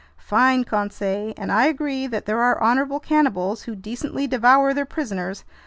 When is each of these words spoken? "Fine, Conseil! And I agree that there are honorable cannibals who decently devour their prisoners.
"Fine, 0.17 0.63
Conseil! 0.63 1.31
And 1.37 1.51
I 1.51 1.67
agree 1.67 2.07
that 2.07 2.25
there 2.25 2.41
are 2.41 2.59
honorable 2.59 2.99
cannibals 2.99 3.61
who 3.61 3.75
decently 3.75 4.25
devour 4.25 4.73
their 4.73 4.83
prisoners. 4.83 5.45